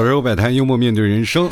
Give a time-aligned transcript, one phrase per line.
[0.00, 1.46] 吐槽社摆摊，幽默面对人生。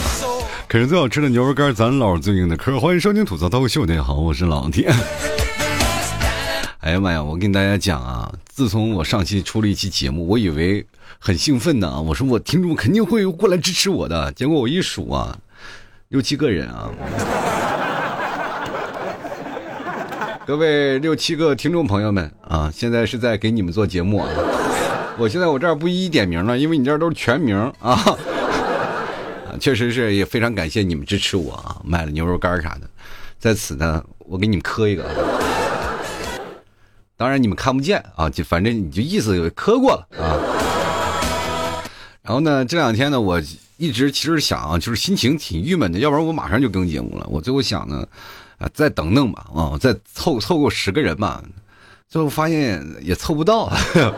[0.67, 2.81] 可是最好吃的牛肉干，咱老最硬的嗑。
[2.81, 4.91] 欢迎收听吐槽脱口秀，大家好，我是老铁。
[6.81, 7.23] 哎呀妈呀！
[7.23, 10.87] 我跟大家讲啊，自从我上期出了一期节目，我以为
[11.19, 14.33] 很兴奋呢啊，我说我听众肯定会过来支持我的。
[14.33, 15.37] 结果我一数啊，
[16.09, 16.89] 六七个人啊。
[20.47, 24.31] 各位六七个听众朋友们啊，现在是在给你们做节目啊。
[25.19, 28.03] 我现在我这儿不一一点名了，因为你这儿都是全名啊。
[29.59, 32.89] 确实是也非常感谢你们支持我啊，买了牛肉干啥的，
[33.39, 35.05] 在此呢，我给你们磕一个。
[37.17, 40.39] 当然你们看不见啊，就反正你就意思磕过了啊。
[42.23, 43.43] 然后呢，这两天呢，我
[43.77, 47.27] 一直其实想，就是心情挺郁闷的，要不然我马上就更节目了。
[47.29, 48.07] 我最后想呢，
[48.59, 51.43] 啊，再等等吧，啊，再凑凑够十个人吧。
[52.09, 53.73] 最后发现也凑不到。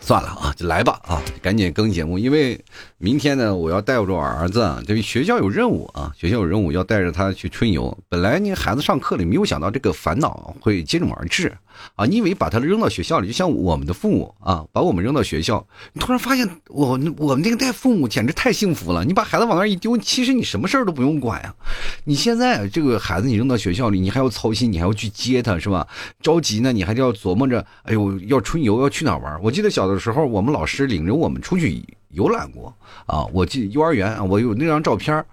[0.00, 2.58] 算了啊，就来吧啊，赶紧更节目，因为
[3.00, 7.96] 明天呢，我要带着我儿子，对于学校有任务啊，学校有任务要带着他去春游。
[8.08, 11.56] 本来你孩子上课里没有想到这个烦恼会接踵而至。
[11.94, 19.04] 啊，你以为把他扔到学校里，就像我们的父母啊，把我们扔到学校，你突然发现，我我们那个代父母简直太幸福了。
[19.04, 21.54] 你把孩子往那一丢，其实你什么事儿都不用管呀。
[22.02, 25.86] 你现在这个孩子你扔到学校里，你还要操心，你还要去接他，是吧？
[26.20, 29.40] 着急呢，你还要琢磨着，哎呦，要春游要去哪玩？
[29.40, 31.80] 我记得小的时候，我们老师领着我们出去
[32.10, 32.74] 游览过
[33.06, 33.24] 啊。
[33.32, 35.26] 我记幼儿园啊，我有那张照片儿，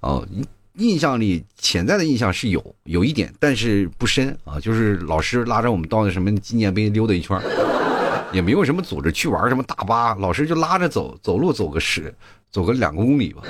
[0.00, 0.26] 哦。
[0.74, 4.60] 印象里潜在的印象是有有一点，但是不深啊。
[4.60, 7.36] 就是老师拉着我们到那什么纪念碑溜达一圈，
[8.32, 12.14] 也没有什么组织去玩什么大巴，老师就拉着走，走路走个十，
[12.52, 13.42] 走个两公里吧，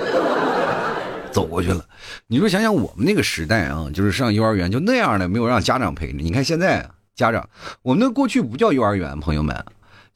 [1.31, 1.85] 走过去了。
[2.25, 6.17] 你说想想我们那个时代啊，就是上幼儿园就那样的，没有让家长陪着。
[6.17, 7.47] 你看现在家长，
[7.83, 9.55] 我们那过去不叫幼儿园，朋友们。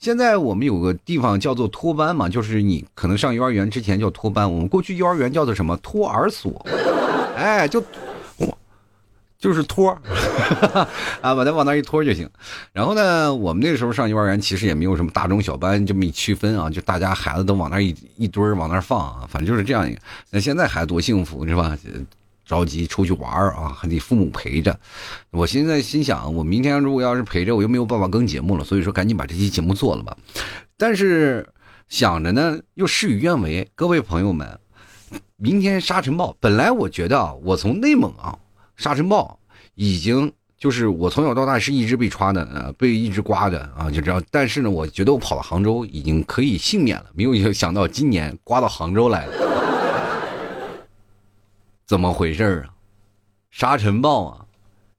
[0.03, 6.51] 现在我们有个地方叫做托班嘛，就是你可能上幼儿园之前叫托班，我们过去幼儿园叫做什么托儿所，
[7.37, 7.81] 哎，就
[8.35, 8.57] 我，
[9.39, 9.97] 就是托，
[11.23, 12.29] 啊，把它往那一托就行。
[12.73, 20.01] 然后呢，我们那个时候上幼儿园其实也没有什么大中小班这么一区分啊，就大家孩子都往那一一堆往那放啊，反正就是这样一个。
[20.29, 21.77] 那现在孩子多幸福是吧？
[22.45, 24.77] 着急出去玩啊，还得父母陪着。
[25.31, 30.17] 我现在心想，我明天如果要是陪着，我又没有办法更节目了，所以说赶紧把这期节目做了吧。
[30.77, 31.47] 但是
[31.87, 33.69] 想着呢，又事与愿违。
[33.75, 34.59] 各位朋友们，
[35.37, 38.37] 明天沙尘暴，本来我觉得啊，我从内蒙啊，
[38.75, 39.39] 沙尘暴
[39.75, 44.21] 已经就是我从小到大是一直被抓的，呃，被一直刮的啊，就这样。
[44.31, 49.52] 但是呢，我觉得我跑到杭州已经可以幸免了，没有想到今年刮到杭州来了。
[51.85, 52.73] 怎么回事啊？
[53.51, 54.45] 沙尘暴啊！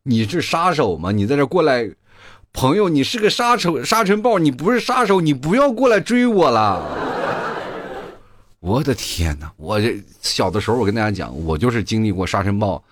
[0.03, 1.11] 你是杀手吗？
[1.11, 1.91] 你在这过来，
[2.53, 6.87] 朋友，你是个杀手，沙尘暴，你不是杀手，你不要过来追我了！
[8.61, 9.51] 我的天哪！
[9.57, 12.83] 我这小的时候，我跟大家讲，我就是经历过沙尘暴，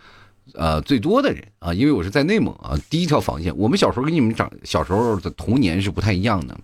[0.55, 3.57] 呃，最多的人啊，因为我是在内蒙啊，第一条防线。
[3.57, 6.59] 我们小时候跟你们长小时候的童年是不太一样的，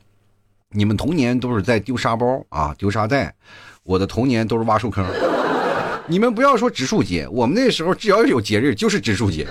[0.71, 3.35] 你们童年都是在丢沙包啊，丢沙袋，
[3.85, 5.07] 我的童年都是挖树坑。
[6.11, 9.47] 你们不要说植树节，我们那时候只要有节日就是植树节，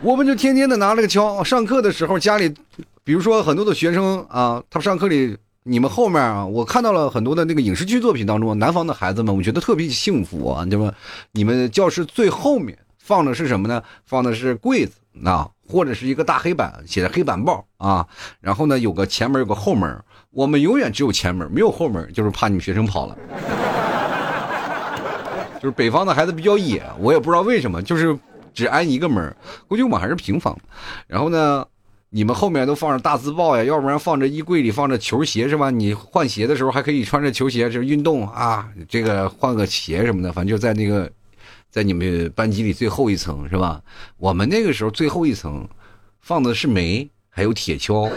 [0.00, 2.54] 我们就天天的拿了个锹，上课的时候家里，
[3.02, 10.94] 比如说很多的学生啊，他上课里，你们后面啊，我看到了很多的那个影视剧作品当中，南方的孩子们，我觉得特别幸福啊，对吧？
[11.32, 13.82] 你们教室最后面放的是什么呢？
[14.06, 14.92] 放的是柜子
[15.24, 18.06] 啊，或者是一个大黑板，写的黑板报啊，
[18.40, 23.16] 然后呢有个前门有个后门，我们永远只有前门，没有后门，就是怕你们学生跑了。
[25.60, 28.16] 就是北方的孩子比较野，我也不知道为什么，就是
[28.54, 29.36] 只安一个门
[29.66, 30.56] 估计我们还是平房，
[31.06, 31.66] 然后呢，
[32.10, 35.70] 你们后面都放着大字报呀，要不然放着衣柜里放着球鞋是吧？
[35.70, 41.10] 你换鞋的时候还可以穿着球鞋，就是运动啊，这个换个鞋什么的，反正就在那个，
[41.70, 43.80] 在你们班级里最后一层是吧？
[44.16, 45.68] 我们那个时候最后一层
[46.20, 48.10] 放的是煤，还有铁锹，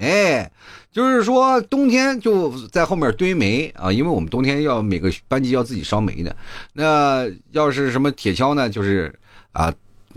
[0.00, 0.50] 哎。
[0.92, 6.34] 就是说，冬天就在后面堆煤啊，因为我们冬天要每个班级要自己烧煤的。
[6.72, 8.66] 那要是什么铁锹呢？
[8.70, 9.14] 就是
[9.52, 9.70] 啊，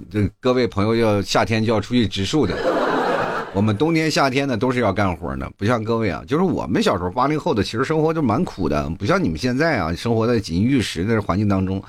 [0.10, 2.56] 这各位朋友要夏天就要出去植树的。
[3.54, 11.82] 我们冬天夏天呢都是要干活的，不像各位啊，就是我们小时候八零后的，其实生活就蛮苦的，不像你们现在啊，生活在锦衣玉食的环境当中。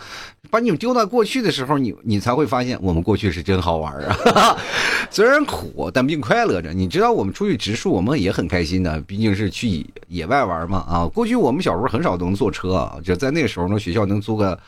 [0.50, 4.56] 把你们丢到过去的时候，你你才会发现，我们过去是真好玩啊！
[5.08, 6.72] 虽然苦，但并快乐着。
[6.72, 11.06] 你知道，我们出去植树，我们也很开心的，毕竟是去野外玩嘛啊！
[11.06, 14.58] 过去我们小时候很少能坐车，就在那时候呢，学校能租个。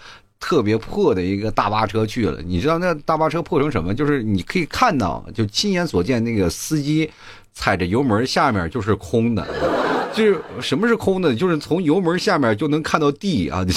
[0.43, 3.95] 特别破的一个大巴车去了，你知道那大巴车破成什么？
[3.95, 7.09] 就是你可以看到，就亲眼所见，那个司机
[7.55, 9.47] 踩着油门，下面就是空的，
[10.13, 11.33] 就是什么是空的？
[11.33, 13.73] 就是从油门下面就能看到地啊， 你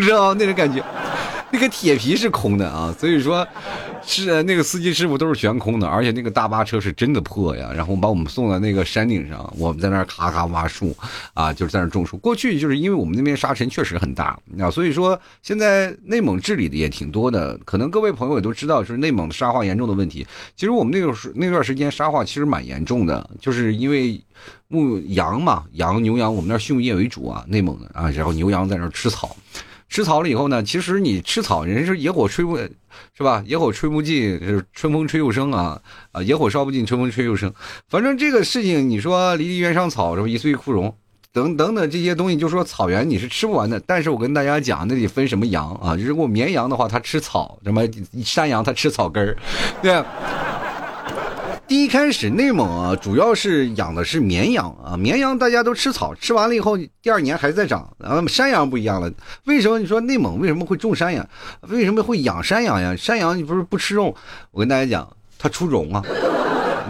[0.00, 0.82] 知道那种感觉。
[1.52, 3.46] 那个铁皮是空的啊，所以说，
[4.02, 7.70] 是那个司机师傅都是悬空的，而且那个大巴车是真的破呀。
[7.74, 10.94] 然后把我们送到那个山顶上，我们在那儿咔咔挖树，
[11.34, 12.16] 啊，就是在那种树。
[12.18, 17.56] 过去就是因为我们那边沙尘确实很大啊，所以说现在内蒙治理的也挺多的。
[17.64, 20.26] 可能各位朋友也都知道，就是内蒙的沙化严重的问题。
[20.56, 24.20] 其实我们那个时那段时间沙化其实蛮严重的，就是因为
[24.66, 29.36] 牧羊嘛，羊牛羊我们那儿畜牧业为主啊，内蒙的啊，然后牛羊在那儿吃草。
[29.88, 33.42] 吃草了以后呢，其实你吃草，人是野火吹不，是吧？
[33.46, 35.80] 野火吹不尽，春风吹又生啊
[36.12, 36.22] 啊！
[36.22, 37.52] 野火烧不尽，春风吹又生。
[37.88, 40.92] 反正这个事情，你说离离原上草，什么一岁一枯荣，
[41.32, 43.80] 等等等这些东西，就说草原你是吃不完的。
[43.86, 45.96] 但是我跟大家讲，那得分什么羊啊？
[45.98, 47.82] 如果绵羊的话，它吃草；什么
[48.24, 49.36] 山羊，它吃草根儿，
[49.80, 50.02] 对。
[51.68, 57.92] 第一开始，内蒙啊，主要是养的是绵羊啊，绵羊大家都吃草，吃完了以后，第二年还在长。
[57.98, 59.10] 然后山羊不一样了，
[59.46, 61.28] 为什么你说内蒙为什么会种山羊？
[61.62, 62.94] 为什么会养山羊呀？
[62.94, 64.14] 山羊你不是不吃肉？
[64.52, 65.08] 我跟大家讲，
[65.38, 66.00] 它出绒啊。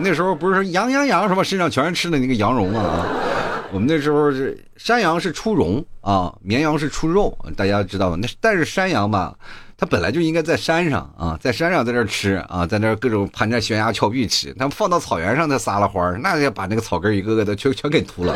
[0.00, 3.06] 那时候不是说羊羊羊什么身上全是吃的那个羊绒啊？
[3.72, 8.16] 我们那时候是山羊是出绒啊，绵羊是出肉，大家知道吗？
[8.20, 9.36] 那但是山羊吧。
[9.78, 14.54] 它本来就应该在山上啊，在山上在这吃啊，在那各种攀着悬崖峭壁吃。
[14.54, 18.34] 它放到草原上，它撒了欢儿，那要把那个草根一个个的全全给秃了。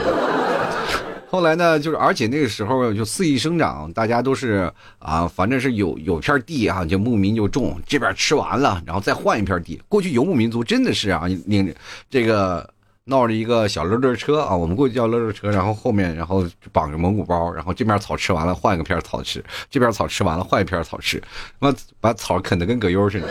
[1.31, 9.81] 后来呢，就是而且那个时候就肆意生长，大家都是啊，反正是有有片地啊，就牧民就种，这边吃完了，然后再换一片地。
[9.89, 11.75] 过去游牧民族真的是啊，领
[12.11, 12.69] 这个。
[13.05, 21.21] 闹着一个小溜溜车啊，我们过去叫溜溜车，然后后面然后绑着蒙古包，然后这边草吃完了换一个片草吃，这边草吃完了换一片草吃，
[21.59, 23.29] 把把草啃得跟葛优似的，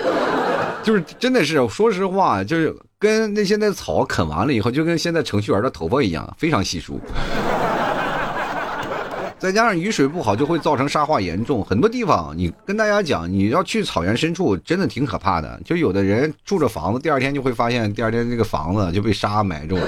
[0.84, 7.00] 就是真的是说实话，就是跟那现在草啃完了以后，就跟现在程序员的头发一样，非常稀疏。
[9.40, 11.64] 再加上雨水不好，就会造成沙化严重。
[11.64, 15.58] 很多地方，你跟大家讲，你要去草原深处，真的挺可怕的。
[15.64, 19.88] 就有的人住着房子，第二天就会发现，第二天那个房子就被沙埋住了。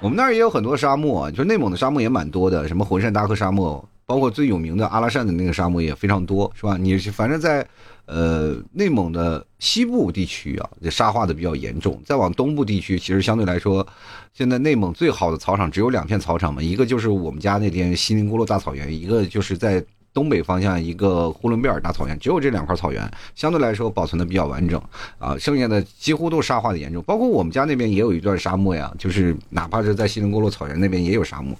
[0.00, 6.76] 我们那儿也有很多沙漠，就内蒙的沙漠也蛮多的，什么浑山大克沙漠，包括最有名的阿拉善的那个沙漠也非常多，是吧？
[6.76, 7.66] 你反正在。
[8.06, 11.98] 呃，内蒙的西部地区啊，沙化的比较严重。
[12.04, 13.86] 再往东部地区，其实相对来说，
[14.34, 19.82] 现在内蒙最好的草场只有两片草场嘛，一个就是我们家那边锡林郭勒大草原，一个就是在。
[20.12, 23.02] 东北方向一个呼伦贝尔大草原，只有这两块草原
[23.34, 24.80] 相对来说保存的比较完整
[25.18, 27.02] 啊，剩下的几乎都沙化的严重。
[27.02, 31.52] 包括我们家那边也有一段沙漠呀，就是哪怕是在锡林郭勒草原那边也有沙漠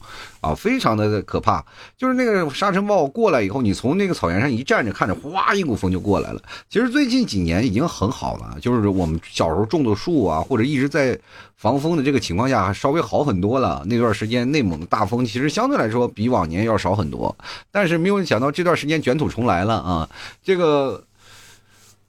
[0.44, 1.64] 啊，非常的可怕。
[1.96, 6.40] 就是那个沙尘暴过来以后，你从那个草原上一站着，看着哗一股风就过来了。
[6.68, 11.18] 其实最近几年已经很好了，就是我们小时候种的树啊，或者一直在。
[11.56, 13.82] 防风的这个情况下还稍微好很多了。
[13.86, 17.34] 那段时间内蒙的大风其实相对来说比往年要少很多，
[17.70, 20.06] 但是没有想到这段时间卷土重来了啊！
[20.42, 21.02] 这个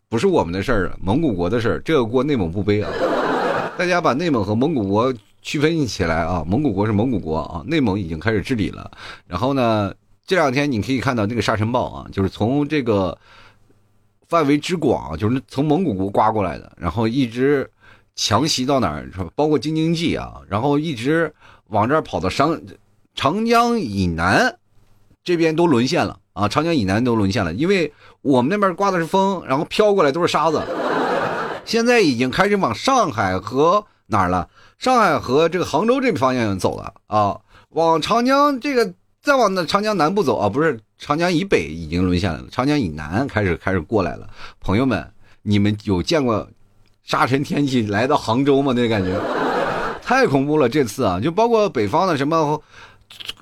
[0.10, 2.92] 不是我们的事儿，蒙古国的事儿，这个锅内蒙不背啊！
[3.78, 5.14] 大家把内蒙和蒙古国
[5.46, 8.90] 区分起来啊，蒙古国是蒙古国啊，内蒙已经开始治理了。
[9.28, 9.94] 然后呢，
[10.26, 13.16] 这两天你可以看到那个沙尘暴啊，就是从这个
[14.28, 17.70] 范围之广，就是从蒙古国刮过来的，然后一直。
[18.18, 19.12] 强袭到哪儿？
[19.36, 21.36] 包括京津冀啊，然后一直
[21.68, 22.58] 往这儿跑到长
[23.14, 24.58] 长江以南，
[25.22, 26.48] 这边都沦陷了啊！
[26.48, 30.64] 长江以南都沦陷了，因为我们那边刮的是风，然后飘过来都是沙子。
[31.66, 34.48] 现在已经开始往上海和哪儿了？
[34.86, 37.42] 上海和这个杭州这个方向走了啊！
[37.70, 44.30] 往长江这个再往那长江南部走啊，不是长江以北已经沦陷了，长江以南开始开始过来了。
[44.62, 45.04] 朋友们，
[45.42, 46.48] 你们有见过？
[47.04, 49.20] 沙尘天气来到杭州吗，那感觉
[50.04, 50.70] 太恐怖了。
[50.70, 52.62] 这次啊，就包括北方的什么，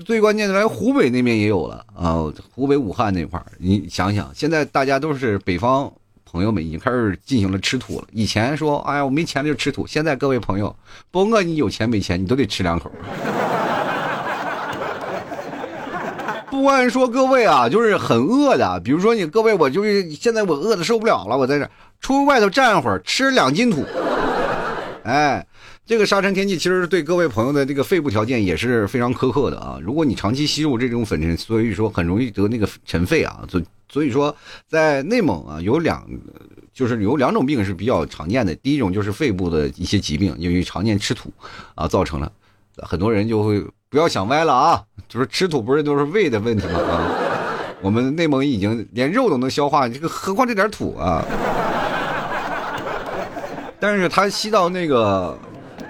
[0.05, 2.23] 最关键的来湖北那边也有了啊。
[2.55, 5.91] 湖北武汉那块儿，你想想，现在大家都是北方
[6.33, 8.07] 朋友们已经开始进行了吃土了。
[8.11, 9.85] 以前说，哎呀，我没钱就吃土。
[9.85, 10.75] 现在各位朋友，
[11.11, 12.91] 甭管你有钱没钱，你都得吃两口。
[16.49, 21.69] 不管说各位啊，就是很饿的，比如说你各位，我就是现在我饿的受不了了，我在这。
[22.01, 23.85] 出外头站会儿，吃两斤土。
[25.03, 25.45] 哎，
[25.85, 29.77] 这个沙尘天气其实对各位朋友的这个肺部条件也是非常苛刻的啊。
[29.81, 33.41] 如果你长期吸入这种粉尘，所以说很容易得那个尘肺啊。
[33.49, 34.33] 所所以说，
[34.65, 36.07] 在内蒙啊，有两
[36.73, 38.55] 就是有两种病是比较常见的。
[38.55, 41.29] 第一种就是肺部的一些疾病，由于常年吃土
[41.75, 42.31] 啊造成了，
[42.77, 46.79] 很多人就会不要想歪了啊，就是吃土不是都是胃的问题吗？
[46.79, 47.11] 啊，
[47.81, 51.25] 我们内蒙已经连肉都能消化，这个何况这点土啊？
[53.81, 55.37] 但是它吸到那个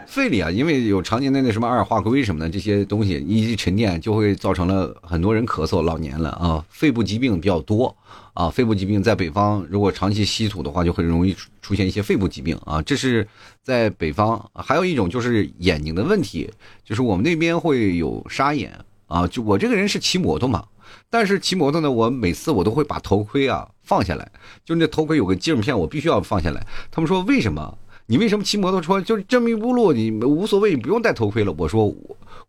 [0.07, 7.95] 肺里啊，因为有常年的那什么二氧化硅什么的这些东西一沉淀，就会造成了很多人咳嗽，老年了啊，肺部疾病比较多
[8.33, 8.50] 啊。
[8.50, 12.81] 肺部疾病在北方，如果长期吸土的话，就很容易出现一些肺部疾病啊。
[12.81, 13.27] 这是
[13.62, 16.50] 在北方，还有一种就是眼睛的问题，
[16.83, 19.25] 就是我们那边会有沙眼啊。
[19.27, 20.65] 就我这个人是骑摩托嘛，
[21.10, 24.31] 但是骑摩托呢，我每次我都会把头盔啊放下来，
[24.65, 26.65] 就那头盔有个镜片，我必须要放下来。
[26.91, 27.77] 他们说为什么？
[28.05, 29.00] 你为什么骑摩托车？
[29.01, 31.53] 就是这么一步路，你无所谓，你不用戴头盔了。
[31.57, 31.95] 我说我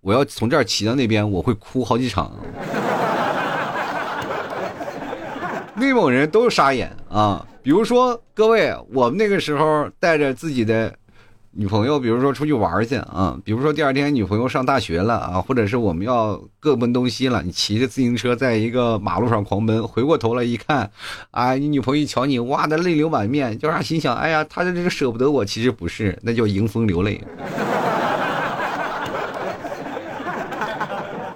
[0.00, 2.32] 我要从这儿骑到那边，我会哭好几场。
[5.76, 10.92] 内蒙人都傻眼啊，比如说各位，我们那个时候带着自己的。
[11.56, 20.90] 女朋友，比如说出去玩去啊，比如说第二天女朋友上大学了啊，或者是我们要各奔东西了，你骑着自行车在一个马路上狂奔，回过头来一看，
[21.30, 23.80] 啊，你女朋友一瞧你，哇的泪流满面，叫啥？
[23.80, 27.22] 心想，哎呀，她的这个舍不得我，其实不是，那叫迎风流泪。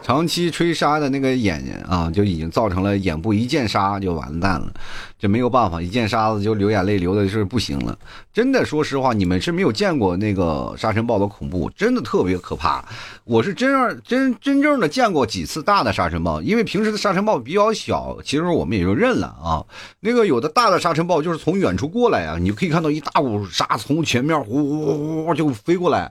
[0.09, 4.73] 长期吹沙的那个眼睛啊，就已经造成了眼部一见沙就完蛋了，
[5.19, 7.95] 这没有办法，一见沙子就流眼泪，流的是不行了。
[8.33, 12.83] 真的，说实话，你们是没有见过那个沙尘暴的恐怖，真的特别可怕。
[13.25, 19.63] 我是真真真正的见过几次大的沙尘暴，因为平时的沙尘暴比较小，其实我们也就认了啊。
[20.01, 26.11] 那个有的大的沙尘暴就是从远处过来啊，你可以看到一大股沙从前面呼呼呼呼就飞过来。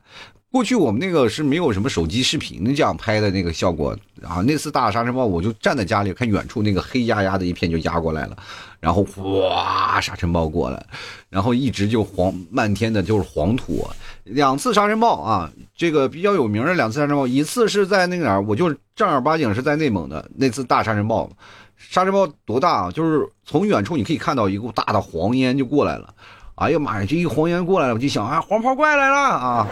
[0.57, 4.41] 过去我们那个是没有什么手机视频这样拍的那个效果啊。
[4.41, 8.35] 那次大沙尘暴，我就站在家里看远处那个黑压压的一片就压过来了，
[8.79, 10.83] 然后哗沙尘暴过来，
[11.29, 13.87] 然后一直就黄漫天的就是黄土。
[14.23, 21.29] 两次沙尘暴啊，这个比较有名的两次沙尘暴，一次是在那个哪儿，我就正儿八经是在内蒙的那次大沙尘暴。
[21.77, 22.91] 沙尘暴多大啊？
[22.91, 26.11] 就是从远处你可以看到一股大的黄烟就过来了。
[26.57, 27.05] 哎呀妈呀！
[27.07, 29.67] 这一黄烟过来了，我就想啊，黄袍怪来了啊！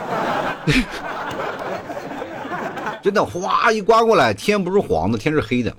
[3.01, 5.75] 真的，哗一刮过来，天不是黄的，天是黑的，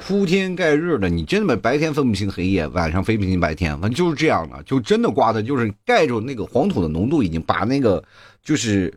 [0.00, 1.10] 铺天盖日的。
[1.10, 8.02] 你真的白天分不清黑夜，晚上分不清白天，反正就是这样的，就真的刮的，就是盖住那个黄土的浓度已经把那个
[8.42, 8.90] 就是。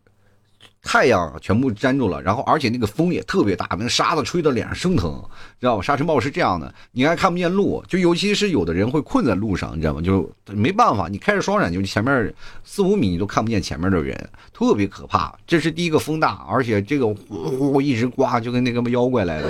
[0.82, 5.22] 太阳全部粘住了，然后而且那个风也特别大，那个沙子吹到脸上生疼，
[5.60, 5.82] 知道吧？
[5.82, 10.02] 沙尘暴是这样的，你还看不见路，就尤其是有的人会困在路上，你知道吗？
[10.02, 12.34] 就没办法，你开着双闪，就前面
[12.64, 15.34] 四五米你都看不见前面的人，特别可怕。
[15.46, 19.50] 这是第一个风大，而且这个呼呼一直刮，就跟那个妖怪来的。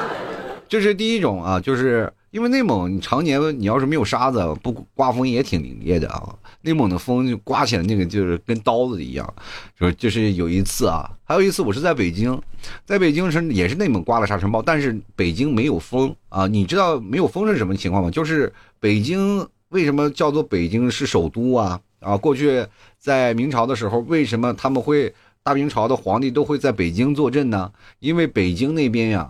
[0.68, 6.34] 这是第一种啊，就是因为内蒙你常年你要是没有沙子，不刮风也挺凛冽的啊。
[6.62, 9.34] 内蒙的风就刮起来，那个就是跟刀子一样，
[9.78, 12.40] 说就是有一次啊，还有一次我是在北京，
[12.84, 16.46] 在北京是也是内蒙刮了沙尘暴，但是北京没有风啊。
[16.46, 18.10] 你知道没有风是什么情况吗？
[18.10, 21.80] 就是北京为什么叫做北京是首都啊？
[22.00, 22.64] 啊，过去
[22.98, 25.12] 在明朝的时候，为什么他们会
[25.50, 27.72] 大明朝的皇帝都会在北京坐镇呢？
[27.98, 29.28] 因为北京那边呀，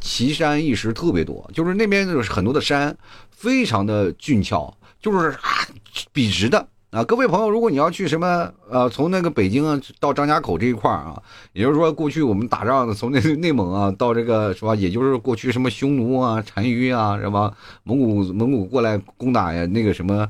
[0.00, 2.96] 奇山异石特别多，就是那边就是很多的山，
[3.30, 4.74] 非常的俊俏。
[4.98, 5.68] 就是啊，
[6.10, 11.22] 笔直的啊，各位朋友，如果你要去什么呃，从那个北京啊到张家口这一块啊，
[11.52, 20.26] 也就是说过去我们打仗的，从那 内蒙啊到这个是吧，也就是过去什么匈奴啊、单于啊是吧，蒙古蒙古过来攻打呀，那个什么，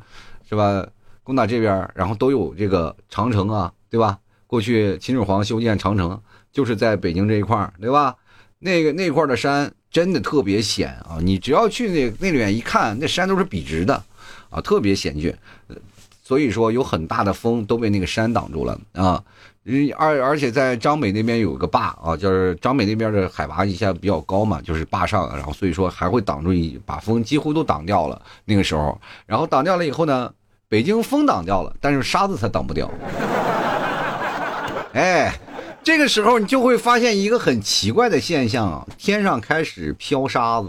[0.49, 0.85] 是吧？
[1.23, 4.19] 攻打这边，然后都有这个长城啊，对吧？
[4.49, 8.17] 过去秦始皇修建长城就是在北京这一块对吧？
[8.59, 14.03] 那个那块的山真的特别险啊，你只要去那那里面一看，那山都是笔直的。
[14.51, 15.31] 啊，特别险峻，
[16.23, 19.23] 所以说有很大的风都被那个山挡住了啊。
[19.99, 28.23] 而而且在张北那边有个坝啊，就是张北那边的海拔一下比较高嘛，就是坝上，然后所以说还会挡住一把风，几乎都挡掉了。
[28.47, 30.33] 那个时候，然后挡掉了以后呢，
[30.67, 32.91] 北京风挡掉了，但是沙子它挡不掉。
[34.95, 35.33] 哎，
[35.83, 40.69] 这个时候你就会发现一个很奇怪的现象，天上开始飘沙子。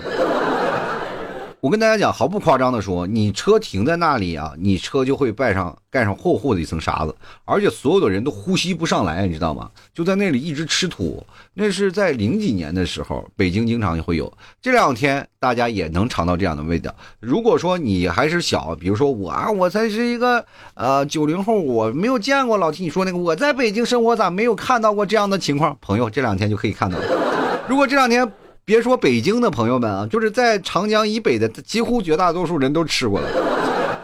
[1.61, 7.13] 我跟大家讲，毫不夸张的说，你车停在那里啊，你车就会盖上盖上厚厚的一层沙子，
[7.43, 9.69] 而且所有的人都呼吸不上来，你知道吗？
[9.93, 11.21] 就在那里一直吃土。
[11.53, 14.31] 那是在零几年的时候，北京经常会有。
[14.61, 16.95] 这两天大家也能尝到这样的味道。
[17.19, 25.77] 如果说你还是小，比如说我啊，我才是一个呃九零后，我没有见过老听你说那个，我在北京生活咋没有看到过这样的情况？
[25.81, 27.65] 朋友，这两天就可以看到了。
[27.67, 28.31] 如果这两天。
[28.69, 33.27] 别说北京的朋友们啊，就是在长江以北的，几乎绝大多数人都吃过了。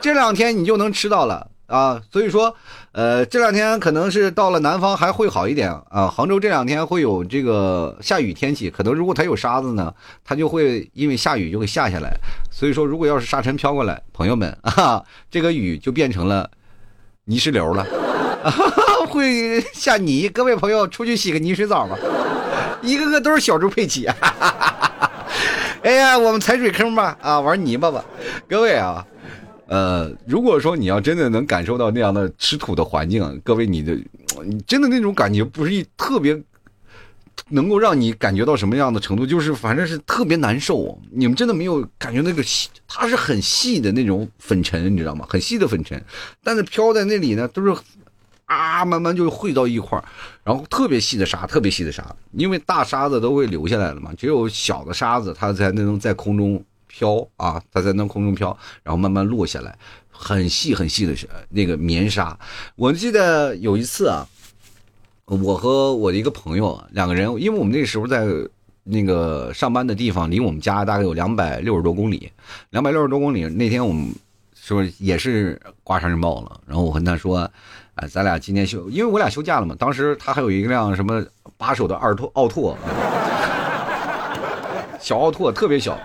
[0.02, 2.52] 这两天你就能吃到了啊，所以说，
[2.92, 6.08] 呃，这两天可能是到了南方还会好一点啊。
[6.08, 9.94] 杭州这两天会有这个下雨天气，可能如果它有沙子呢，
[10.24, 12.18] 它就会因为下雨就会下下来。
[12.52, 16.50] 所以说，如果要是沙尘飘过来，朋友们啊，这个雨就变成了
[17.26, 17.86] 泥石流了。
[19.10, 21.96] 会下泥，各位朋友出去洗个泥水澡吧，
[22.86, 24.08] 一个个都是小猪佩奇。
[25.82, 28.04] 哎呀，我们踩水坑吧，啊，玩泥巴吧，
[28.48, 29.06] 各位啊，
[29.68, 33.94] 呃，如果说你要真的能感受到那样的吃土的环境，各位你的，
[34.44, 36.42] 你真的那种感觉不是一特别。
[37.50, 39.24] 能够让你感觉到什么样的程度？
[39.28, 40.98] 就是反正是特别难受。
[41.12, 45.28] 你们真的没有感觉那个细，它是很细的那种粉尘，你知道吗？
[45.30, 46.02] 很细的粉尘，
[46.44, 47.76] 但是飘在那里呢，都是
[48.46, 50.04] 啊，慢慢就汇到一块儿，
[50.44, 52.04] 然后特别细的沙，特别细的沙。
[52.32, 59.78] 因为大沙子都会留下来了嘛，只有小的沙子它才能在空中飘啊，它才能空中飘，然后慢慢落下来，
[60.10, 61.16] 很细很细的
[61.50, 62.38] 那个棉沙。
[62.76, 64.28] 我记得有一次啊。
[65.28, 68.28] 我和我的一个朋友两个人，因为我们那时候在
[68.84, 72.32] 那个上班的地方，离我们家大概有两百六十多公里，
[72.70, 73.44] 两百六十多公里。
[73.48, 74.14] 那天我们
[74.54, 77.52] 说也是刮沙尘暴了，然后我跟他说
[77.96, 79.76] ：“哎，咱俩今天休，因为我俩休假了嘛。
[79.80, 81.24] 当时他还有一辆什么
[81.58, 82.78] 八手的二拓奥拓，
[85.00, 85.98] 小奥拓特别小。”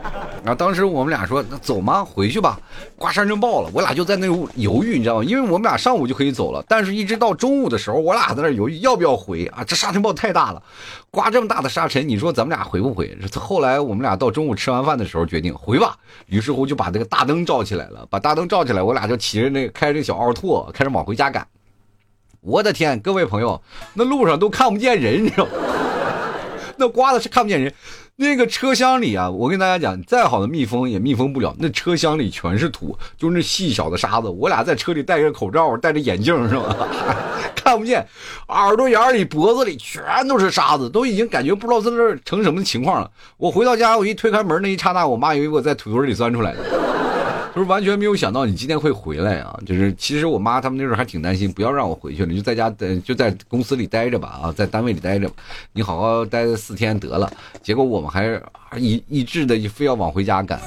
[0.42, 2.02] 然后当时我们俩说：“那走吗？
[2.02, 2.58] 回去吧，
[2.96, 5.24] 刮沙尘暴了。”我俩就在那犹豫，你知道吗？
[5.24, 9.62] 因为我们俩上午就可以走了，但是一直到中午的时候，我俩在那犹豫要不要回啊。
[9.62, 10.62] 这沙尘暴太大了，
[11.10, 13.14] 刮这么大的沙尘，你说咱们俩回不回？
[13.34, 15.94] 后来我们俩到中午吃完饭的时候决定回吧。
[16.26, 21.46] 于是乎就把那个大灯照起来了，把大灯照起来，我俩就骑着那个开着小奥拓开始往回家赶。
[22.40, 23.60] 我的天，各位朋友，
[23.94, 25.50] 那路上都看不见人，你知道吗？
[26.78, 27.72] 那刮的是看不见人。
[28.16, 31.54] 那个车厢里啊，我跟大家讲，再好的密封也密封不了。
[31.58, 34.28] 那车厢里全是土，就是那细小的沙子。
[34.28, 36.76] 我俩在车里戴着口罩，戴着眼镜，是吧？
[37.54, 38.06] 看不见，
[38.48, 43.10] 耳朵眼里、脖子里全都是沙子，都已经感觉不知道在这成什么情况了。
[43.36, 46.79] 我回到家，我一推开门那一刹那，我妈以为我在土堆里钻出来的。
[47.60, 49.54] 就是完全没有想到你今天会回来啊！
[49.66, 55.30] 就是其实我妈他们那时候还挺担心，不要让我回去了，就在家待，就在公司里待着吧啊，在单位里待着，
[55.74, 57.30] 你好好待四天得了。
[57.62, 58.40] 结果我们还
[58.78, 60.58] 一一致的非要往回家赶，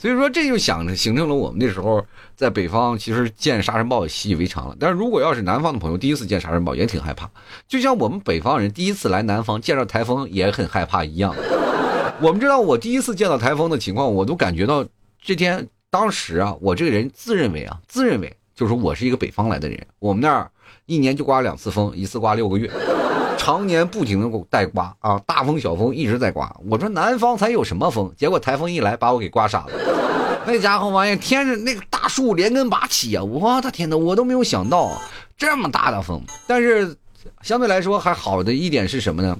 [0.00, 4.76] 所以说这就想着形成了我们那时候在北方其实见沙尘暴习以为常了。
[4.80, 7.30] 但是如果要是南方的朋友第一次见沙尘暴也挺害怕，
[7.68, 11.32] 就像我们北方人第一次来南方见到台风也很害怕一样。
[12.20, 14.84] 我们知道我第一次见到台风的情况，我都感觉到
[15.22, 15.68] 这天。
[15.92, 19.86] 当时啊，我这个人自认为啊，自认为就是我是一个北方来的人。
[19.98, 20.50] 我们那儿
[20.86, 22.70] 一年就刮两次风，一次刮六个月，
[23.36, 26.50] 常年不停的给我带刮啊，大风小风一直在刮。
[26.66, 30.42] 我说南方才有什么风，结果台风一来把我给刮傻了。
[30.46, 33.22] 那家伙玩意，天上那个大树连根拔起啊！
[33.22, 34.98] 我的天哪，我都没有想到
[35.36, 36.22] 这么大的风。
[36.46, 36.96] 但是
[37.42, 39.38] 相对来说还好的一点是什么呢？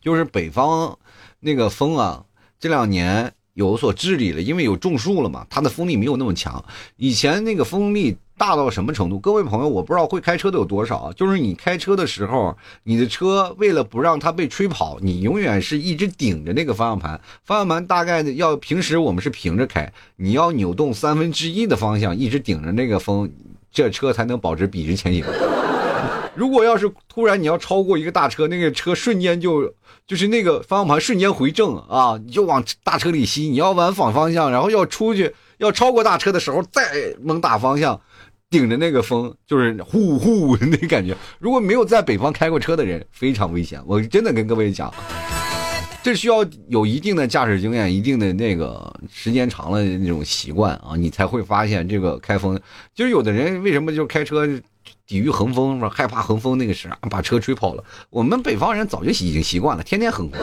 [0.00, 0.98] 就是北方
[1.40, 2.24] 那个风啊，
[2.58, 3.34] 这两年。
[3.54, 6.62] 有所治理了，因为有种树了嘛，它的风力没有那么强。
[6.96, 9.18] 以前那个风力大到什么程度？
[9.18, 11.12] 各位朋友，我不知道会开车的有多少。
[11.12, 17.20] 就是你开车的时候，你的车为了不让它被吹跑，你永远是一直顶着那个方向盘。
[17.44, 23.30] 方向盘大概要平时我们是平着开，你要扭动三分之一的方向，一直顶着那个风，
[23.70, 25.24] 这车才能保持笔直前行。
[26.34, 29.74] 如果要是突然你要超过一个大车，那个车瞬间就。
[30.06, 33.48] 就是那个方向盘瞬间回正啊，你就往大车里吸。
[33.48, 36.82] 你要往反方向，然后要出去要超过大车的时候再
[37.22, 37.98] 猛打方向，
[38.50, 41.16] 顶着那个风，就是呼呼那感觉。
[41.38, 43.82] 如果没有在北方开过车的人，非常危险。
[43.86, 44.92] 我真的跟各位讲，
[46.04, 52.60] 这需要有一定的驾驶经验，一定的那个时间长了那种习惯啊，你才会发现这个开风。
[52.94, 54.46] 就是有的人为什么就开车？
[55.06, 57.82] 抵御横风，害怕横风那个事把车吹跑了。
[58.10, 60.38] 我们北方人早就已经习惯了，天天横风，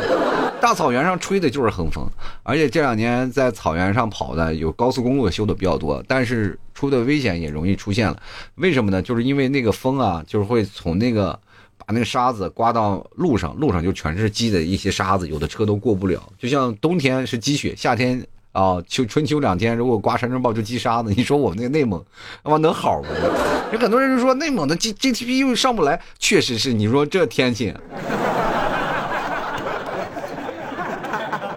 [0.59, 2.07] 大草原上吹的就是横风。
[2.41, 8.19] 而且这两年在草原上跑的，有高速公路修的比较多，但是出的危险也容易出现了。
[8.55, 8.99] 为什么呢？
[8.99, 11.39] 就是因为那个风啊，就是会从那个
[11.85, 16.21] 把那个沙子刮到路上，路上就全是积的一些沙子，有的车都过不了。
[16.39, 18.25] 就像冬天是积雪，夏天。
[18.53, 22.03] 啊，秋春秋两天，如果刮沙尘暴就积沙子，你说我们那个内蒙，
[22.43, 23.07] 他妈能好吗？
[23.71, 26.73] 有很多人就说内蒙的 G G T P 又上不来，确实是。
[26.73, 27.73] 你说这天气，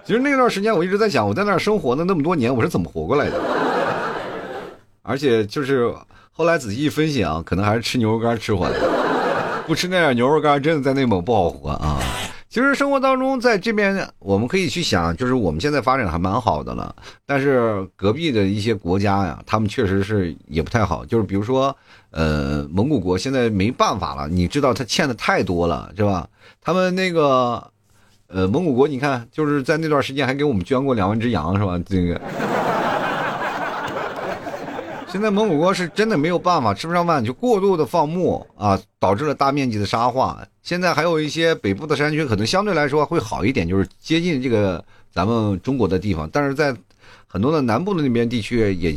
[0.06, 3.42] 其实那段时间我一直在想，我在那儿生活的那么多年，我是怎么活过来的？
[5.02, 5.92] 而且就是
[6.30, 8.78] 后来仔细一分析啊，可能还是吃牛肉干吃坏的，
[9.66, 11.98] 不吃那点牛肉干，真的在内蒙不好活啊。
[12.48, 16.94] 其实生活当中，在这边我们可以去想，就是我们现在发展还蛮好的了，
[17.26, 21.04] 但是隔壁的一些国家呀，他们确实是也不太好。
[21.04, 21.74] 就是比如说，
[22.10, 26.28] 呃，蒙古国现在没办法了，你知道他欠的太多了，是吧？
[26.60, 27.70] 他们那个，
[28.28, 31.76] 呃，蒙古国，你看就是在那段时间还给我们捐过两万只羊，是吧？
[31.88, 32.20] 这个。
[35.14, 40.44] 现在蒙古国是真的没有办法吃不上饭，就过度的放牧啊，导致了大面积的沙化。
[40.60, 46.74] 现在还有一些北部的山区可能相对来说会好一点，就是接近这个咱们中国的地方，但是在。
[47.34, 48.96] 很多的南部的那边地区也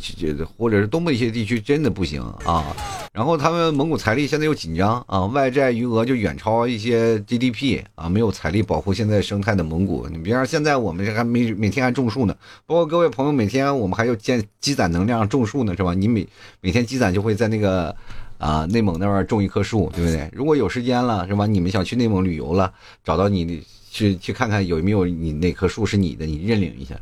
[0.55, 2.63] 或者是东部一些地区真的不行啊，
[3.11, 10.07] 然后他们蒙古财力现在又紧张啊，外债余额就远超一些 GDP 啊，没有财力保护现在生态的蒙古。
[10.07, 12.35] 你比方现在我们这还每每天还种树呢，
[12.67, 15.95] 包括各位朋友每天我们还要建积攒能量种树呢，是吧？
[15.95, 16.27] 你每
[16.61, 17.95] 每天积攒就会在那个
[18.37, 20.29] 啊内蒙那边种一棵树，对不对？
[20.31, 21.47] 如果有时间了，是吧？
[21.47, 22.71] 你们想去内蒙旅游了，
[23.03, 26.95] 找到你去去看看有没有你那棵树是你的，你认领一下。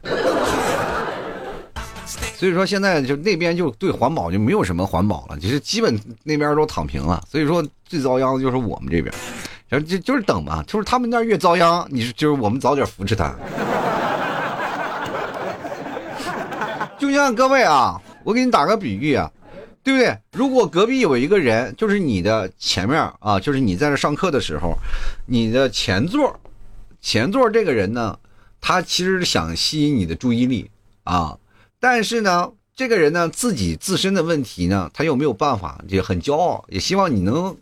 [2.38, 7.24] 所以说现在就那边就对环保就没有什么环保了，就是基本那边都躺平了。
[7.30, 9.13] 所以说最遭殃的就是我们这边，
[9.69, 13.34] 然后就就是等嘛，就是他们那越遭殃，你是就是我们早点扶持他。
[17.00, 19.32] 就像各位啊，我给你打个比喻啊，
[19.82, 20.17] 对不对？
[20.34, 24.78] 如果隔壁有一个人，就是你的前面啊，就是你在这上课的时候，
[25.26, 26.38] 你的前座，
[27.02, 28.17] 前座这个人呢，
[28.60, 30.69] 他其实想吸引你的注意力
[31.04, 31.38] 啊。
[31.88, 37.56] 但是呢，这个人呢，自己自身的问题呢，他又没有办法，也很骄傲，也希望你能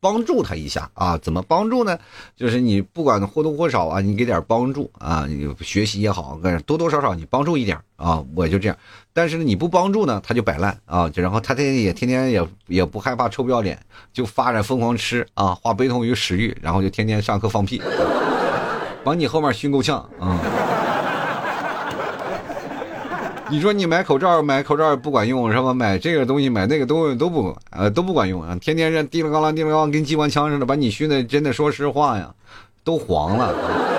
[0.00, 1.16] 帮助他一下啊。
[1.16, 1.98] 怎么帮助呢？
[2.36, 8.76] 就是你不管或多或少啊，你给点帮助啊，你学习也好，多多少少你帮助一点啊，我就这样。
[9.14, 13.80] 但是呢，你不帮助呢，他就摆烂啊，然后他天天也天天也也不害怕臭不要脸，
[14.12, 17.80] 就发展疯狂吃啊，化悲痛于食欲，然后就天天上课放屁，
[19.02, 20.38] 把你后面熏够呛啊。
[23.50, 25.72] 你说你买口罩买口罩不管用是吧？
[25.72, 28.56] 买这个东西买那个东西都不呃都不管用啊！
[28.60, 32.30] 天天这滴了咣啷滴了咣啷跟机关枪似的，把你熏的真的说实话呀，
[32.84, 33.54] 都黄了。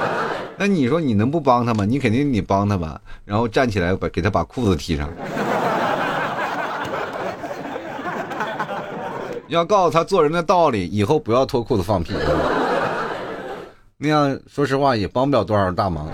[0.55, 1.83] 那你说你能不帮他吗？
[1.85, 5.09] 你肯定你帮他吧，然后站起来把给他把裤子提上。
[9.47, 12.13] 要告诉他做人的道理，以后不要脱裤子放屁。
[13.97, 16.07] 那样说实话也帮不了多少大忙。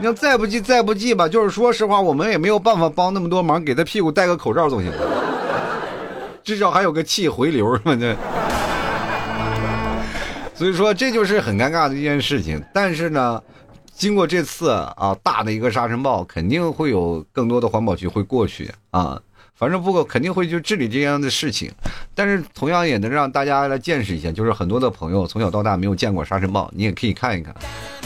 [0.00, 4.98] 你要再不济再不济吧，就是说实话，我们也没有办法帮那么多忙，给他屁股戴个口罩总行吧，
[6.42, 8.16] 至少还有个气回流嘛这。
[10.54, 12.62] 所以说这就是很尴尬的一件事情。
[12.72, 13.42] 但是呢，
[13.92, 19.20] 经过这次啊大的一个沙尘暴，肯定会有更多的环保局会过去啊，
[19.60, 21.70] 反正不过肯定会去治理这样的事情。
[22.14, 27.54] 但是同样也能让大家来见识一下，就是很多的朋友从小到大没有见过沙尘暴，你也可以看一看。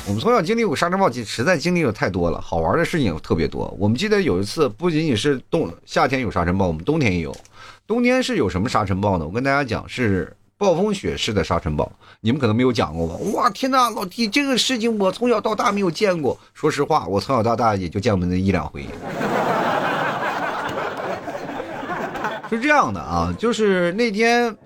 [0.04, 3.72] 我们从小经历过沙尘暴，实在经历的太多了，好玩的事情特别多。
[3.78, 7.32] 我们记得有一次，不仅仅是冬夏天有沙尘暴，我们冬天也有。
[7.86, 9.24] 冬天是有什么沙尘暴呢？
[9.24, 11.90] 我跟大家讲，是暴风雪式的沙尘暴。
[12.20, 13.14] 你们可能没有讲过吧？
[13.32, 16.36] 哇，天哪，老弟，这个事情我从小到大没有见过。
[16.52, 18.84] 说实话，我从小到大也就见过那一两回。
[22.54, 24.56] 是这样的啊，就是那天。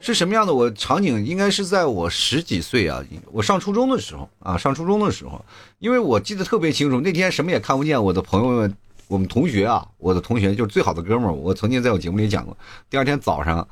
[0.00, 0.54] 是什么样的？
[0.54, 5.44] 我场景应该是在我十几岁啊，我上初中的时候啊，上初中的时候，
[5.80, 8.00] 因为我记得特别清楚，那天什么也看不见。
[8.00, 8.72] 我的朋友们，
[9.08, 12.56] 我们同学啊，我的同学就是最好的哥们儿，我曾经在我节目里讲过。
[12.88, 13.66] 第二天早上，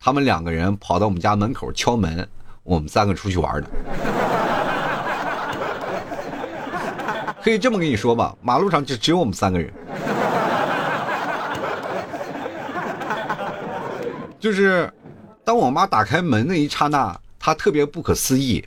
[0.00, 2.28] 他们两个人跑到我们家门口敲门，
[2.64, 3.68] 我们三个出去玩的。
[7.40, 9.72] 可以这么跟你说吧，马路上就只有我们三个人，
[14.38, 14.92] 就是。
[15.44, 18.62] 当我妈打开门那一刹那，她特别不可思议，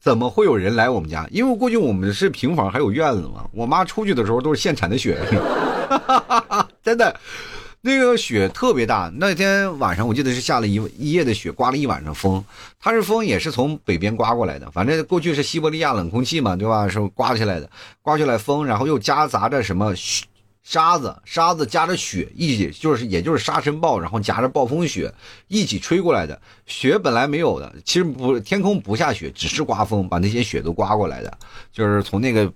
[0.00, 1.24] 怎么会有人来我们家？
[1.30, 3.48] 因为过去我们是平房，还有院子嘛。
[3.52, 5.16] 我妈出去的时候都是现产的雪，
[6.82, 7.14] 真的，
[7.80, 9.08] 那个雪特别大。
[9.14, 12.44] 那天晚上我记得是下了一一夜的雪，刮了一晚上风。
[12.80, 16.88] 它是风也是从北边刮过来的，反正过去是西伯利亚冷空气嘛，对吧？
[16.88, 17.70] 是刮下来的，
[18.02, 19.94] 刮下来风，然后又夹杂着什么。
[20.64, 25.12] 沙子，沙子夹着雪一起，就是也就是沙尘暴，然后夹着暴风雪
[25.46, 26.40] 一起吹过来的。
[26.64, 31.38] 雪本来没有的，其实不，天空不下雪，只是刮风把那些雪都刮过来的。
[31.70, 32.50] 就是从那个，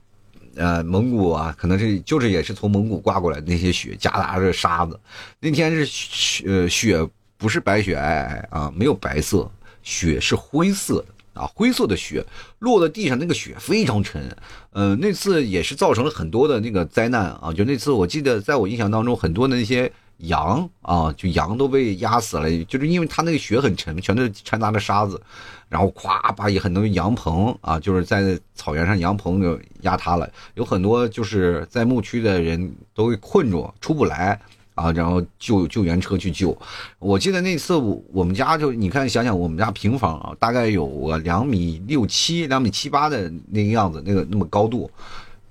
[0.56, 4.98] 呃，蒙古啊，可能是就是也是从蒙古刮过来的那些雪，夹杂着沙子。
[5.38, 9.48] 那天是雪，呃雪不是白雪皑皑啊，没有白色，
[9.82, 11.14] 雪是灰色的。
[11.38, 12.24] 啊，灰色的雪
[12.58, 14.36] 落在地上，那个雪非常沉。
[14.72, 17.52] 嗯，那次也是造成了很多的那个灾难啊。
[17.52, 25.20] 就那次，我记得在我印象当中，很多的那些羊啊，就羊都被压死了，就是因为它那个雪很沉，全都掺杂着沙子，
[25.68, 34.40] 然后咵把很多羊棚啊，就是在草原上羊棚就压塌了，有很多就是在牧区的人都困住，出不来。
[34.78, 36.56] 啊，然后救救援车去救，
[37.00, 44.88] 我记得那次我我们家就你看想想我们家平房啊，大概有个两米六七、两米七八的那个样子，那个那么高度，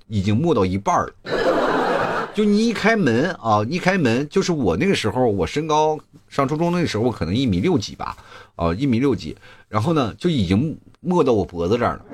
[0.06, 1.12] 已经没到一半了。
[2.34, 8.16] 就你一开门啊，一开门就是我那个时候，我身高上初中那个时候，可能一米六几吧，
[8.56, 9.36] 啊，一米六几，
[9.68, 12.04] 然后呢就已经没到我脖子这儿了。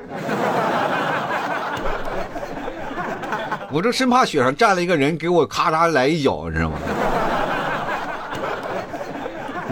[3.70, 6.78] 我这生怕雪上站了一个人给我咔嚓来一脚，你知道吗？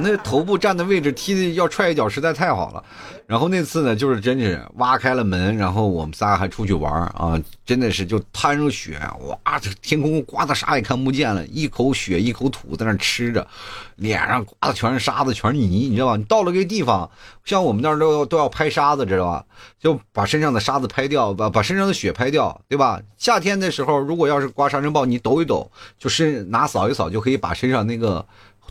[0.02, 2.84] 那头部站的位置踢的要踹一脚实在太好了，
[3.26, 13.46] 然后那次呢，就是真是挖开了门，然后我们仨还出去玩啊，真的是就摊上雪，哇，这天空刮的啥也看不见了，一口雪一口土在那吃着，
[13.96, 16.16] 脸上刮的全是沙子，全是泥，你知道吧？
[16.16, 17.08] 你到了个地方，
[17.44, 19.44] 像我们那儿都要都要拍沙子，知道吧？
[19.78, 23.00] 就把身上的沙子拍掉，把把身上的雪拍掉，对吧？
[23.18, 28.24] 夏天的时候，如果要是刮沙尘暴，你抖一抖，就是拿扫一扫就可以把身上那个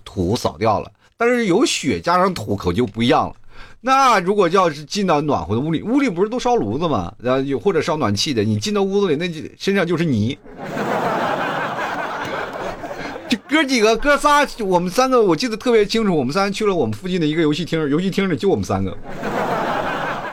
[0.04, 0.92] 土扫掉了。
[1.22, 3.34] 但是有雪加上土可就不一样了。
[3.80, 7.14] 那如果要是进到暖和的屋里，屋里不是都烧炉子吗？
[7.20, 10.36] 然后有或者烧暖气的，你进到屋子里，那就身上就是泥。
[13.30, 18.98] 这哥几个哥仨，我们三个我记得特别清楚，我们三去了我们附近的一个游戏厅，游戏厅里就我们三个，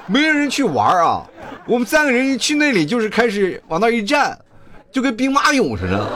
[0.06, 1.22] 没人去玩啊。
[1.66, 4.38] 我们三个人一去那里，就是开始往那一站，
[4.90, 6.08] 就跟兵马俑似的。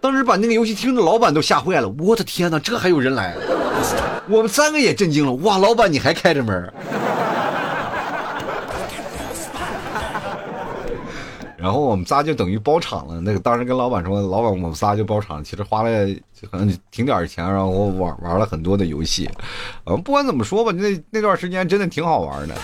[0.00, 3.36] 当时把那个游戏厅的老板都吓坏了，我的天哪，这还有人来？
[4.28, 6.72] 我们三个也震惊了，哇，老板你还开着门？
[11.58, 13.20] 然后我们仨就等于包场了。
[13.20, 15.90] 那个当时跟老板说，老板我们仨就包场，其实花了
[16.50, 19.28] 可能挺点钱，然后玩玩了很多的游戏。
[19.84, 22.54] 嗯，不管怎么说吧，那那段时间真的挺好玩的。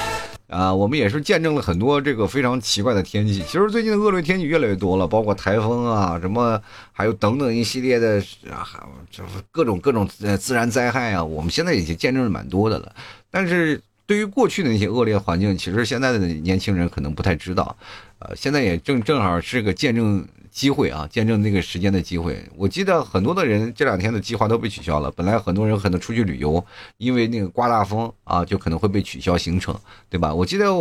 [0.48, 3.42] 啊，我们也是见证了很多这个非常奇怪的天气。
[3.46, 6.60] 其实最近的恶劣天气越来越多了，包括台风啊，什么
[6.92, 8.64] 还有等等一系列的啊，
[9.10, 12.94] 就是各种各种呃自然灾害啊，我们现在已经见证了蛮多的了。
[13.30, 17.76] 但是对于过去的那些恶劣环境，其实现在的年轻人可能不太知道。
[18.20, 20.26] 呃，现在也正正好是个见证。
[20.56, 22.42] 机会啊，见证那个时间的机会。
[22.56, 25.10] 我记得很多的人这两天的计划都被取消了。
[25.10, 26.64] 本来很多人可能出去旅游，
[26.96, 30.34] 因为那个刮大风啊，就可能会被取消行程，对吧？
[30.34, 30.72] 我记得，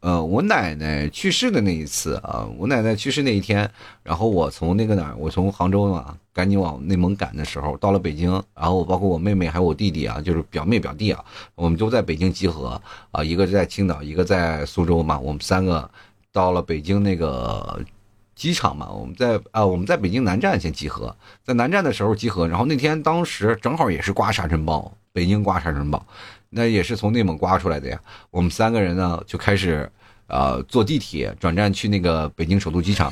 [0.00, 3.70] 呃，我奶奶去世的那一次啊，我奶奶去世那一天，
[4.02, 15.88] 然后我从那个哪儿，我从杭州嘛，赶紧往内蒙赶的时候，到了北京，然后包括我妹妹还有我弟弟啊，就是表妹表弟啊，我们都在北京集合啊，一个在青岛，一个在苏州嘛，我们三个
[16.32, 17.80] 到了北京那个。
[18.36, 26.06] 机场嘛，我们在啊，我们在北京南站先集合，在南站的时候集合，然后那天当时正好也是刮沙尘暴，北京刮沙尘暴，
[26.50, 27.98] 那也是从内蒙刮出来的呀。
[28.30, 29.90] 我们三个人呢就开始，
[30.26, 33.10] 呃，坐地铁转站去那个北京首都机场。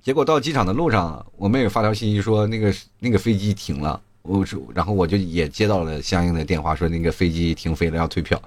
[0.00, 8.40] 结果到机场的路上，我妹发条信息说那个那个飞机停了，我，然后我就也接到了相应的电话，说那个飞机停飞了，要退票。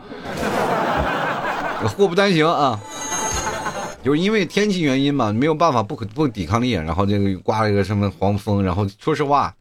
[1.90, 2.80] 祸不单行啊。
[4.06, 9.52] 就是因为天气原因嘛，没有办法，不可不抵抗力，然后这个刮了一个什么黄风，然后说实话，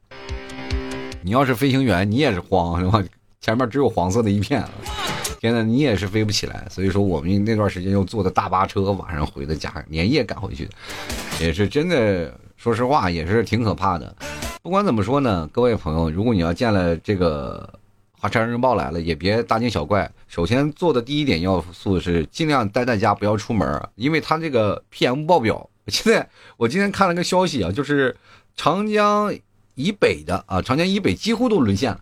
[1.23, 3.03] 你要是飞行员，你也是慌，是吧？
[3.41, 4.63] 前面只有黄色的一片，
[5.41, 6.67] 天呐，你也是飞不起来。
[6.69, 10.69] 所以说，我们那段时间又坐的大巴车，晚上回的家，连夜赶回去，
[11.41, 12.31] 也是真的。
[12.59, 14.15] 说实话，也是挺可怕的。
[14.63, 17.67] 不管怎么说呢，各位朋友，如果你要见了这个。
[18.25, 20.11] 啊，沙尘暴来了，也别大惊小怪。
[20.29, 25.69] 首先做的第一点要素是尽量待在家，不要出门，因为他这个 PM 爆表。
[25.89, 28.17] 现在我今天看了个消息啊，就是
[28.57, 29.31] 长江
[29.75, 32.01] 以北的啊，长江以北几乎都沦陷了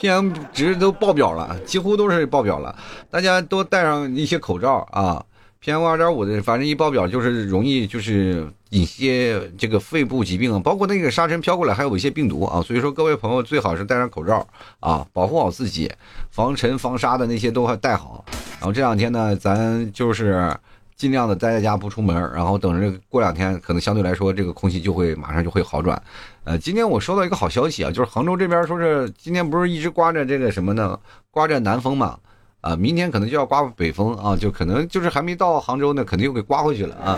[0.00, 2.76] ，PM 值都爆表了，几乎都是爆表了。
[3.08, 5.24] 大家都戴上一些口罩啊。
[5.64, 14.46] PM 二点五的，反正一爆表就是容易就是一些这个肺部疾病，包括那个沙尘飘过来还有一些病毒啊，所以说各位朋友最好是戴上口罩
[14.80, 15.90] 啊，保护好自己，
[16.30, 18.24] 防尘防沙的那些都还戴好。
[18.58, 20.54] 然后这两天呢，咱就是
[20.96, 26.00] 尽量的待在家不出门，然后等着过两天，可能相对来说这个空气就会马上就会好转。
[26.44, 30.98] 呃，今天我收到一个好消息啊，就是杭州这边说是今天不是一直刮着这个什么呢？
[31.30, 32.18] 刮着南风嘛。
[32.60, 37.16] 啊，明天可能就要刮北风啊，就可能就是还没到杭州呢，肯定又给刮回去了啊。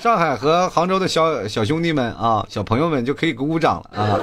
[0.00, 4.18] 上海和杭州的小小兄弟们啊，小朋友们就可以鼓鼓掌了啊。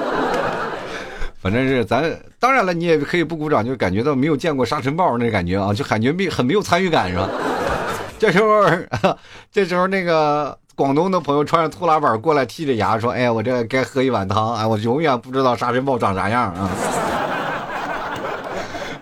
[1.40, 2.04] 反正是咱，
[2.40, 7.30] 当然了，你也可以不鼓掌，就感觉到没有见过沙尘暴那感觉啊，就感觉没很没有参与感是吧？
[8.18, 8.66] 这时候，
[9.52, 16.72] 这时候那个广东的朋友穿着拖拉板过来，剔着牙说：“哎呀，我这该喝一碗汤，哎，我永远不知道沙尘暴长啥样啊。”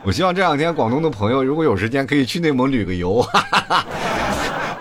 [0.03, 3.85] 我希望这两天广东的朋友如果有时间，可以去内蒙旅个游，哈哈哈，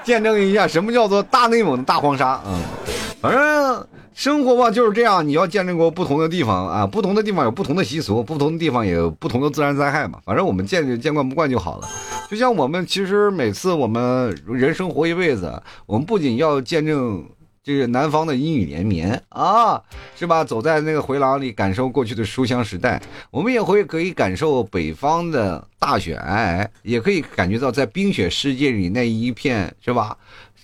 [0.05, 2.41] 见证一下什么叫做大内蒙的大黄沙。
[2.47, 2.63] 嗯，
[3.21, 10.21] 反正生活吧就是这样，你要见证过不同的地方啊，不同的地方有不同的习俗，不同的地方也有不同的自然灾害嘛。
[10.25, 11.89] 反正我们见见惯不惯就好了。
[12.31, 17.25] 就像我们其实每次我们人生活一辈子，我们不仅要见证。
[17.65, 19.83] 这个南方的阴雨连绵啊，
[20.15, 20.45] 是吧？
[20.45, 23.01] 走在那个回廊里，感受过去的书香时代。
[23.31, 30.15] 我们也会可以感受北方的大雪皑皑，也可以感觉到在冰雪世界里那一片，是吧？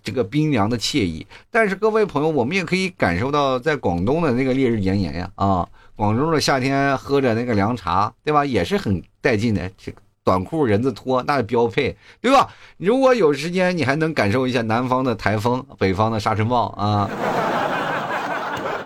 [0.03, 1.27] 这个冰凉的惬意。
[1.51, 5.67] 但是各位朋友，我们也可以感受到在广东的那个烈日炎炎呀啊！
[5.97, 8.45] 广州的夏天喝着那个凉茶，对吧？
[8.45, 9.71] 也是很带劲的。
[9.79, 10.03] 这个。
[10.31, 12.49] 短裤人字拖，那是标配，对吧？
[12.77, 17.11] 如果有时间，你还能感受一下南方的台风，北方的沙尘暴啊。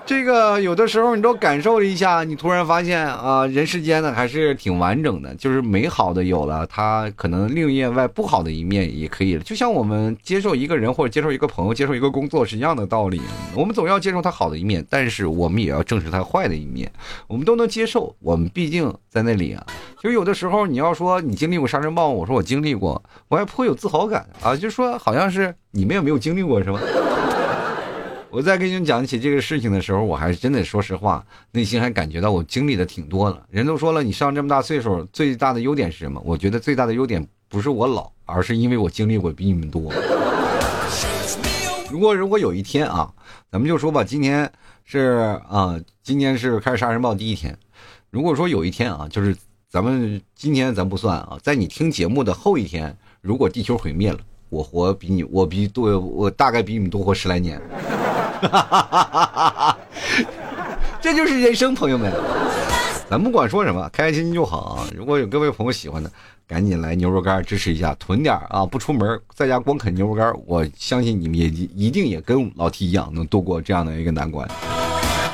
[0.07, 9.39] 这个有的时候你都感受了一下，你突然发现啊，人世间呢还是挺完整的，就是美好的有了，它可能另一外不好的一面也可以。
[9.39, 13.19] 就像我们接受一个人或者接受一个朋友、接受一个工作是一样的道理。
[13.55, 16.91] 我们总要接受他好的一面，但是我们也要正视他坏的一面。
[17.27, 19.67] 我们都能接受，我们毕竟在那里啊。
[20.03, 26.79] 就有的时候你要说你经历过沙尘暴，我说我经历过，我还颇有自豪感啊，就说好像是你们也没有经历过是吧？
[28.35, 33.47] 我在跟你们讲起这个事情的时候，我还真的说实话，内心还感觉到我经历的挺多了。
[33.49, 36.21] 人都说了，你上这么大岁数，最大的优点是什么？
[36.25, 39.93] 我觉得最大的优点不是我老，而是因为我经历过比你们多。
[41.89, 43.09] 如果如果有一天啊，
[43.53, 44.51] 咱们就说吧，今天
[44.85, 47.57] 是啊，今天是开始沙尘暴第一天。
[48.11, 49.37] 如果说有一天啊，就是
[49.71, 54.19] 咱们今天咱不算啊，在你听节目的后一天，如果地球毁灭了，
[54.49, 57.63] 我活比你，我比多，我大概比你们多活十来年。
[58.49, 59.79] 哈哈哈哈哈！
[61.01, 62.13] 这就是人生，朋友们。
[63.11, 64.87] 咱不管说什么，开开心心就好啊。
[64.97, 66.11] 如果有各位朋友喜欢的，
[66.49, 68.65] 赶紧来牛肉干支持一下，囤点啊！
[68.65, 74.49] 不出门，在家光啃牛肉干，我相信你们也一定也跟老 T 一样，能度过这样的一个难关。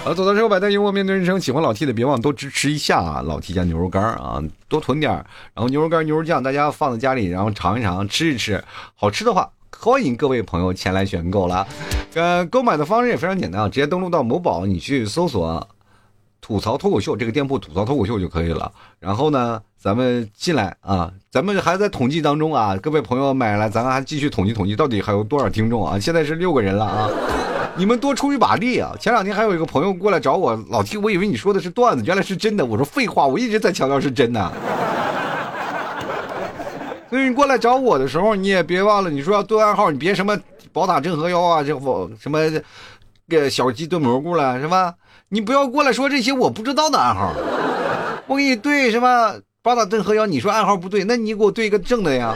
[0.03, 3.23] 好，走到之后，百代幽默面对人生，喜欢老 T 的别忘多支持一下啊！
[3.25, 8.63] 老 T 家牛肉干啊，多囤点然后牛肉干、牛肉酱，大家放在家里，然后尝一尝，吃一吃，
[8.97, 9.49] 好吃的话。
[9.79, 11.67] 欢迎各位朋友前来选购了，
[12.15, 15.67] 呃，购买的方式也非常简单啊，直接登录到某宝，你去搜索
[16.41, 18.71] “吐槽脱口秀”这个店铺，吐槽脱口秀就可以了。
[18.99, 25.99] 然后呢，咱们进来啊，咱们还在统计当中啊，各位朋友买了，咱们还继续统计统计，到底还有多少听众啊？
[25.99, 27.09] 现在是六个人了啊，
[27.77, 28.95] 你们多出一把力啊！
[29.01, 32.67] 前两天还有一个朋友过来找我，老听，我以为你说的是段子，原来是真的。
[32.67, 34.53] 我说废话，我一直在强调是真的。
[37.11, 40.39] 所以你过来找我的时候，你也别忘了，你说要对暗号，你别什么
[40.73, 41.79] 宝塔镇河妖啊，这
[42.21, 42.39] 什么
[43.29, 44.95] 给小鸡炖蘑菇了，是吧？
[45.29, 47.33] 你不要过来说这些我不知道的暗号，
[48.29, 52.35] 我给你对什么宝塔镇河妖，你说暗号不对，那你给我对一个正的呀。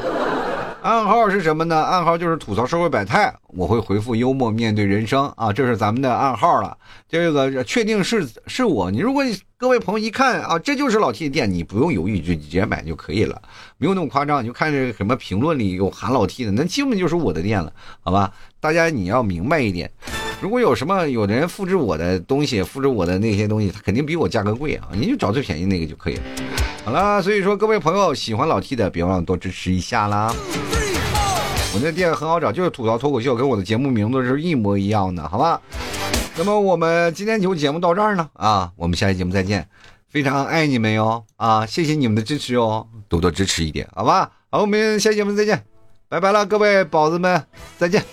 [0.84, 1.74] 暗号是什么呢？
[1.74, 6.76] 暗号就是吐槽社会百态，我会回复幽默面对人生啊，这是咱们的暗号了。
[7.08, 9.24] 这个确定是是我，你如果
[9.56, 13.40] 各位朋友一看啊，这就是老 T 的店，你不用犹豫就直接买就可以了，
[13.78, 14.42] 没有那么夸张。
[14.42, 18.30] 你就看这什么评论里有喊老 T 的，那基本就是我的店了，好吧？
[18.60, 19.90] 大家你要明白一点，
[20.42, 26.22] 如果有什么有的人复制我的东西，复制我的那些东西，他肯定比我价格贵啊，你就找最便宜那个就可以了。
[26.84, 30.30] 好了，所以说各位朋友喜欢老 T 的，别忘了多支持一下啦。
[31.74, 35.60] 我那店很好找，就是吐槽脱口秀，跟我的节目名字是一模一样的，好吧？
[36.36, 39.68] 那么我们今天就节目到这儿呢，啊，我们下期节目再见，
[40.08, 44.30] 非常爱你们哟，啊，谢谢你们的支持哦，多多支持一点，好吧？
[44.50, 45.64] 好，我们下期节目再见，
[46.08, 47.44] 拜拜了，各位宝子们，
[47.76, 48.04] 再见。